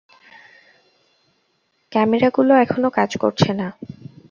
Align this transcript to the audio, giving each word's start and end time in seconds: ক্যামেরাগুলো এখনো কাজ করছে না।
ক্যামেরাগুলো 1.91 2.53
এখনো 2.55 2.87
কাজ 2.97 3.11
করছে 3.17 3.51
না। 3.53 3.67